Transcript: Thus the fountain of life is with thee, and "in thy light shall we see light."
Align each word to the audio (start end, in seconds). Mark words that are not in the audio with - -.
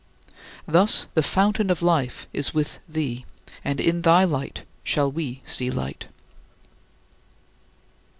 Thus 0.67 1.05
the 1.13 1.21
fountain 1.21 1.69
of 1.69 1.83
life 1.83 2.25
is 2.33 2.55
with 2.55 2.79
thee, 2.89 3.23
and 3.63 3.79
"in 3.79 4.01
thy 4.01 4.23
light 4.23 4.63
shall 4.83 5.11
we 5.11 5.43
see 5.45 5.69
light." 5.69 6.07